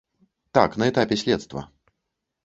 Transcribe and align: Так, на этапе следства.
Так, 0.51 0.77
на 0.77 0.89
этапе 0.89 1.15
следства. 1.15 1.69